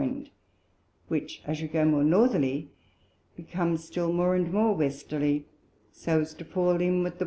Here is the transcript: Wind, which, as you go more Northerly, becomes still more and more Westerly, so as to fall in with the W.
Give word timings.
Wind, 0.01 0.31
which, 1.09 1.43
as 1.45 1.61
you 1.61 1.67
go 1.67 1.85
more 1.85 2.03
Northerly, 2.03 2.71
becomes 3.35 3.83
still 3.83 4.11
more 4.11 4.33
and 4.33 4.51
more 4.51 4.73
Westerly, 4.73 5.45
so 5.91 6.21
as 6.21 6.33
to 6.33 6.43
fall 6.43 6.81
in 6.81 7.03
with 7.03 7.13
the 7.13 7.17
W. 7.19 7.19